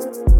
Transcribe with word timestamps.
you 0.00 0.39